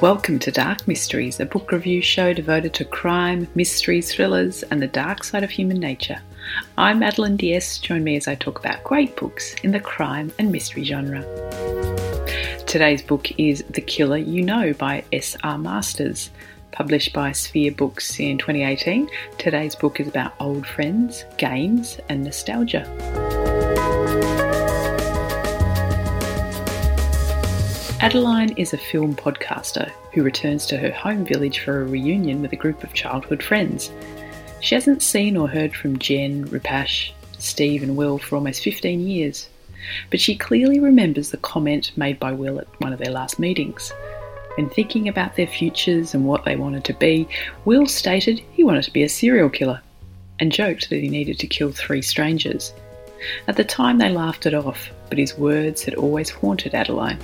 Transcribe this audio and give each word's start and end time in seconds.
Welcome 0.00 0.38
to 0.40 0.52
Dark 0.52 0.86
Mysteries, 0.86 1.40
a 1.40 1.44
book 1.44 1.72
review 1.72 2.02
show 2.02 2.32
devoted 2.32 2.72
to 2.74 2.84
crime, 2.84 3.48
mysteries, 3.56 4.14
thrillers, 4.14 4.62
and 4.62 4.80
the 4.80 4.86
dark 4.86 5.24
side 5.24 5.42
of 5.42 5.50
human 5.50 5.80
nature. 5.80 6.20
I'm 6.76 7.00
Madeleine 7.00 7.36
d'Este. 7.36 7.82
Join 7.82 8.04
me 8.04 8.14
as 8.14 8.28
I 8.28 8.36
talk 8.36 8.60
about 8.60 8.84
great 8.84 9.16
books 9.16 9.54
in 9.64 9.72
the 9.72 9.80
crime 9.80 10.30
and 10.38 10.52
mystery 10.52 10.84
genre. 10.84 11.22
Today's 12.64 13.02
book 13.02 13.32
is 13.40 13.64
The 13.70 13.80
Killer 13.80 14.18
You 14.18 14.42
Know 14.42 14.72
by 14.72 15.02
S.R. 15.12 15.58
Masters. 15.58 16.30
Published 16.70 17.12
by 17.12 17.32
Sphere 17.32 17.72
Books 17.72 18.20
in 18.20 18.38
2018, 18.38 19.08
today's 19.36 19.74
book 19.74 19.98
is 19.98 20.06
about 20.06 20.34
old 20.38 20.64
friends, 20.64 21.24
games, 21.38 21.98
and 22.08 22.22
nostalgia. 22.22 23.17
Adeline 28.00 28.50
is 28.50 28.72
a 28.72 28.78
film 28.78 29.16
podcaster 29.16 29.90
who 30.12 30.22
returns 30.22 30.66
to 30.66 30.76
her 30.76 30.92
home 30.92 31.24
village 31.24 31.58
for 31.58 31.80
a 31.80 31.84
reunion 31.84 32.40
with 32.40 32.52
a 32.52 32.56
group 32.56 32.84
of 32.84 32.94
childhood 32.94 33.42
friends. 33.42 33.90
She 34.60 34.76
hasn't 34.76 35.02
seen 35.02 35.36
or 35.36 35.48
heard 35.48 35.74
from 35.74 35.98
Jen, 35.98 36.46
Rupash, 36.46 37.10
Steve, 37.38 37.82
and 37.82 37.96
Will 37.96 38.16
for 38.16 38.36
almost 38.36 38.62
15 38.62 39.00
years, 39.00 39.48
but 40.10 40.20
she 40.20 40.36
clearly 40.36 40.78
remembers 40.78 41.30
the 41.32 41.38
comment 41.38 41.90
made 41.96 42.20
by 42.20 42.30
Will 42.30 42.60
at 42.60 42.80
one 42.80 42.92
of 42.92 43.00
their 43.00 43.10
last 43.10 43.40
meetings. 43.40 43.92
When 44.56 44.70
thinking 44.70 45.08
about 45.08 45.34
their 45.34 45.48
futures 45.48 46.14
and 46.14 46.24
what 46.24 46.44
they 46.44 46.54
wanted 46.54 46.84
to 46.84 46.94
be, 46.94 47.26
Will 47.64 47.86
stated 47.86 48.40
he 48.52 48.62
wanted 48.62 48.84
to 48.84 48.92
be 48.92 49.02
a 49.02 49.08
serial 49.08 49.50
killer 49.50 49.82
and 50.38 50.52
joked 50.52 50.88
that 50.90 51.00
he 51.00 51.08
needed 51.08 51.40
to 51.40 51.48
kill 51.48 51.72
three 51.72 52.02
strangers. 52.02 52.72
At 53.48 53.56
the 53.56 53.64
time, 53.64 53.98
they 53.98 54.08
laughed 54.08 54.46
it 54.46 54.54
off, 54.54 54.88
but 55.08 55.18
his 55.18 55.36
words 55.36 55.82
had 55.82 55.96
always 55.96 56.30
haunted 56.30 56.76
Adeline. 56.76 57.18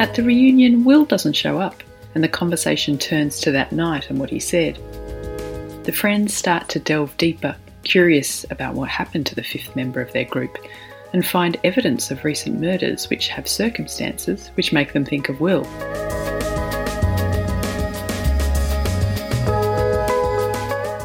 At 0.00 0.14
the 0.14 0.22
reunion, 0.22 0.84
Will 0.84 1.04
doesn't 1.04 1.34
show 1.34 1.58
up, 1.58 1.82
and 2.14 2.24
the 2.24 2.28
conversation 2.28 2.96
turns 2.96 3.38
to 3.40 3.50
that 3.50 3.70
night 3.70 4.08
and 4.08 4.18
what 4.18 4.30
he 4.30 4.40
said. 4.40 4.76
The 5.84 5.92
friends 5.92 6.32
start 6.32 6.70
to 6.70 6.78
delve 6.78 7.14
deeper, 7.18 7.54
curious 7.84 8.46
about 8.48 8.72
what 8.72 8.88
happened 8.88 9.26
to 9.26 9.34
the 9.34 9.42
fifth 9.42 9.76
member 9.76 10.00
of 10.00 10.10
their 10.14 10.24
group, 10.24 10.56
and 11.12 11.26
find 11.26 11.60
evidence 11.64 12.10
of 12.10 12.24
recent 12.24 12.58
murders 12.58 13.10
which 13.10 13.28
have 13.28 13.46
circumstances 13.46 14.50
which 14.54 14.72
make 14.72 14.94
them 14.94 15.04
think 15.04 15.28
of 15.28 15.38
Will. 15.38 15.64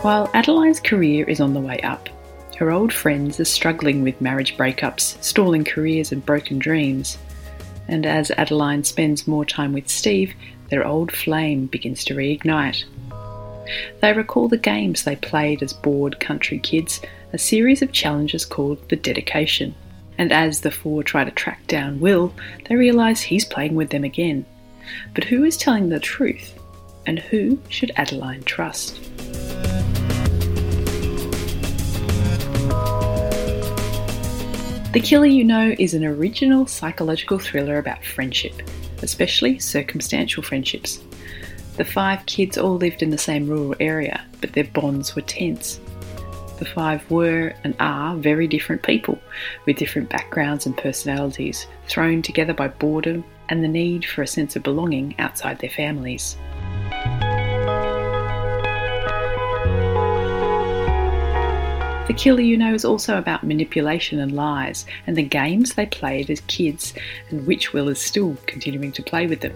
While 0.03 0.31
Adeline's 0.33 0.79
career 0.79 1.25
is 1.29 1.41
on 1.41 1.53
the 1.53 1.59
way 1.59 1.81
up, 1.81 2.07
her 2.59 2.71
old 2.71 2.93
friends 2.93 3.41
are 3.41 3.45
struggling 3.45 4.03
with 4.03 4.21
marriage 4.21 4.55
breakups, 4.55 5.21
stalling 5.21 5.65
careers, 5.65 6.13
and 6.13 6.25
broken 6.25 6.59
dreams 6.59 7.17
and 7.87 8.05
as 8.05 8.31
Adeline 8.31 8.83
spends 8.83 9.27
more 9.27 9.45
time 9.45 9.73
with 9.73 9.89
Steve, 9.89 10.33
their 10.69 10.85
old 10.85 11.11
flame 11.11 11.67
begins 11.67 12.03
to 12.05 12.15
reignite. 12.15 12.83
They 14.01 14.13
recall 14.13 14.47
the 14.47 14.57
games 14.57 15.03
they 15.03 15.15
played 15.15 15.63
as 15.63 15.73
bored 15.73 16.19
country 16.19 16.59
kids, 16.59 17.01
a 17.33 17.37
series 17.37 17.81
of 17.81 17.91
challenges 17.91 18.45
called 18.45 18.89
The 18.89 18.95
Dedication. 18.95 19.75
And 20.17 20.31
as 20.31 20.61
the 20.61 20.71
four 20.71 21.03
try 21.03 21.23
to 21.23 21.31
track 21.31 21.67
down 21.67 21.99
Will, 21.99 22.33
they 22.67 22.75
realise 22.75 23.21
he's 23.21 23.45
playing 23.45 23.75
with 23.75 23.89
them 23.89 24.03
again. 24.03 24.45
But 25.13 25.25
who 25.25 25.43
is 25.43 25.57
telling 25.57 25.89
the 25.89 25.99
truth? 25.99 26.57
And 27.07 27.19
who 27.19 27.59
should 27.69 27.91
Adeline 27.95 28.43
trust? 28.43 28.99
The 34.95 35.01
Killer 35.01 35.25
You 35.25 35.43
Know 35.43 35.75
is 35.77 35.93
an 35.93 36.05
original 36.05 36.67
psychological 36.67 37.37
thriller 37.37 37.79
about 37.79 38.01
friendship, 38.01 38.53
especially 39.01 39.59
circumstantial 39.59 40.41
friendships. 40.41 41.03
The 41.75 41.83
five 41.83 42.25
kids 42.27 42.57
all 42.57 42.77
lived 42.77 43.03
in 43.03 43.09
the 43.09 43.17
same 43.17 43.45
rural 43.45 43.75
area, 43.81 44.25
but 44.39 44.53
their 44.53 44.63
bonds 44.63 45.13
were 45.13 45.21
tense. 45.23 45.81
The 46.59 46.65
five 46.73 47.11
were 47.11 47.53
and 47.65 47.75
are 47.81 48.15
very 48.15 48.47
different 48.47 48.83
people, 48.83 49.19
with 49.65 49.75
different 49.75 50.09
backgrounds 50.09 50.65
and 50.65 50.77
personalities, 50.77 51.67
thrown 51.89 52.21
together 52.21 52.53
by 52.53 52.69
boredom 52.69 53.25
and 53.49 53.61
the 53.61 53.67
need 53.67 54.05
for 54.05 54.21
a 54.21 54.27
sense 54.27 54.55
of 54.55 54.63
belonging 54.63 55.13
outside 55.19 55.59
their 55.59 55.69
families. 55.69 56.37
The 62.07 62.13
Killer 62.13 62.41
You 62.41 62.55
Know 62.55 62.75
is 62.75 62.85
also 62.85 63.17
about 63.17 63.43
manipulation 63.43 64.19
and 64.19 64.31
lies, 64.31 64.85
and 65.07 65.15
the 65.15 65.23
games 65.23 65.73
they 65.73 65.87
played 65.87 66.29
as 66.29 66.39
kids, 66.41 66.93
and 67.31 67.47
which 67.47 67.73
Will 67.73 67.89
is 67.89 67.99
still 67.99 68.37
continuing 68.45 68.91
to 68.91 69.01
play 69.01 69.25
with 69.25 69.41
them. 69.41 69.55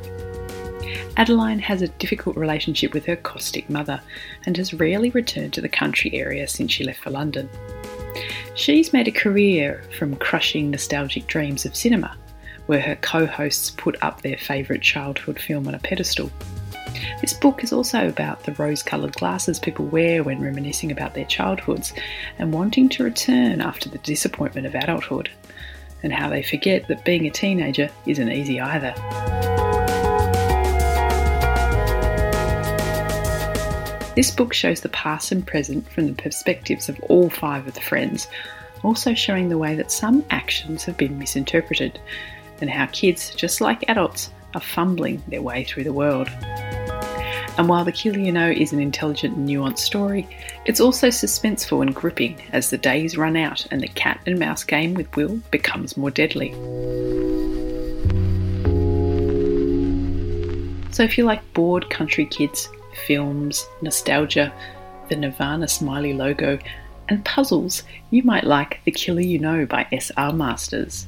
Adeline 1.16 1.60
has 1.60 1.84
a 1.84 1.90
difficult 1.90 2.36
relationship 2.36 2.92
with 2.92 3.06
her 3.06 3.16
caustic 3.16 3.70
mother 3.70 4.02
and 4.48 4.58
has 4.58 4.74
rarely 4.74 5.12
returned 5.12 5.54
to 5.54 5.62
the 5.62 5.70
country 5.70 6.12
area 6.16 6.48
since 6.48 6.72
she 6.72 6.84
left 6.84 7.04
for 7.04 7.12
London. 7.12 7.48
She's 8.56 8.94
made 8.94 9.08
a 9.08 9.12
career 9.12 9.84
from 10.00 10.16
crushing 10.16 10.72
nostalgic 10.72 11.28
dreams 11.28 11.66
of 11.66 11.76
cinema, 11.76 12.18
where 12.66 12.82
her 12.82 12.96
co 12.96 13.28
hosts 13.28 13.70
put 13.70 13.96
up 14.02 14.22
their 14.22 14.38
favourite 14.38 14.82
childhood 14.82 15.40
film 15.40 15.68
on 15.68 15.76
a 15.76 15.80
pedestal. 15.80 16.32
This 17.22 17.34
book 17.34 17.64
is 17.64 17.74
also 17.74 18.08
about 18.08 18.44
the 18.44 18.54
rose 18.54 18.82
coloured 18.82 19.14
glasses 19.14 19.60
people 19.60 19.86
wear 19.86 20.24
when 20.24 20.42
reminiscing 20.42 20.92
about 20.92 21.14
their 21.14 21.26
childhoods 21.26 21.94
and 22.38 22.54
wanting 22.54 22.90
to 22.90 23.04
return 23.04 23.62
after 23.62 23.90
the 23.90 23.98
disappointment 24.00 24.68
of 24.68 24.76
adulthood, 24.76 25.30
and 26.02 26.14
how 26.14 26.30
they 26.30 26.42
forget 26.42 26.88
that 26.88 27.06
being 27.06 27.28
a 27.28 27.32
teenager 27.32 27.90
isn't 28.06 28.32
easy 28.32 28.60
either. 28.60 28.94
This 34.16 34.32
book 34.32 34.54
shows 34.54 34.82
the 34.82 34.90
past 34.90 35.32
and 35.32 35.48
present 35.48 35.90
from 35.92 36.08
the 36.08 36.14
perspectives 36.22 36.90
of 36.90 37.00
all 37.04 37.30
five 37.30 37.68
of 37.68 37.74
the 37.74 37.82
friends, 37.82 38.28
also 38.84 39.14
showing 39.14 39.50
the 39.50 39.58
way 39.58 39.76
that 39.76 39.92
some 39.92 40.26
actions 40.30 40.84
have 40.84 40.98
been 40.98 41.20
misinterpreted, 41.20 42.00
and 42.60 42.70
how 42.70 42.86
kids, 42.88 43.34
just 43.36 43.62
like 43.62 43.90
adults, 43.90 44.30
are 44.56 44.62
fumbling 44.62 45.22
their 45.28 45.42
way 45.42 45.64
through 45.64 45.84
the 45.84 45.94
world. 45.94 46.28
And 47.60 47.68
while 47.68 47.84
The 47.84 47.92
Killer 47.92 48.20
You 48.20 48.32
Know 48.32 48.50
is 48.50 48.72
an 48.72 48.80
intelligent 48.80 49.36
and 49.36 49.46
nuanced 49.46 49.80
story, 49.80 50.26
it's 50.66 50.80
also 50.80 51.10
suspenseful 51.10 51.82
and 51.82 51.94
gripping 51.94 52.42
as 52.54 52.70
the 52.70 52.78
days 52.78 53.18
run 53.18 53.36
out 53.36 53.68
and 53.70 53.82
the 53.82 53.90
cat 53.90 54.22
and 54.26 54.40
mouse 54.40 54.64
game 54.64 54.94
with 54.94 55.14
Will 55.18 55.42
becomes 55.52 55.98
more 55.98 56.10
deadly. 56.10 56.54
So 60.94 61.04
if 61.04 61.18
you 61.18 61.26
like 61.26 61.54
bored 61.54 61.90
country 61.90 62.26
kids, 62.28 62.70
films, 63.06 63.68
nostalgia, 63.82 64.54
the 65.10 65.18
Nirvana 65.18 65.68
smiley 65.68 66.14
logo, 66.14 66.60
and 67.10 67.26
puzzles, 67.26 67.84
you 68.10 68.24
might 68.24 68.46
like 68.46 68.80
The 68.86 68.92
Killer 68.92 69.20
You 69.20 69.40
Know 69.40 69.66
by 69.66 69.86
S.R. 69.92 70.32
Masters. 70.32 71.08